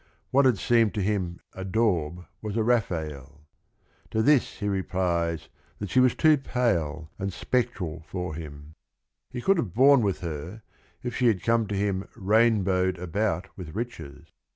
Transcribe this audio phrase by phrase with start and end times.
[0.31, 3.45] What had seemed to him a daub was a Rafael.
[4.09, 8.73] To this, he replies that she was too pale jind, spectoalfor him.
[9.29, 10.63] He could have borne with her,
[11.03, 14.29] if she had come to him "rainbowed about with riches."